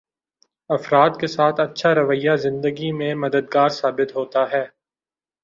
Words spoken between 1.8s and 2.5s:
رویہ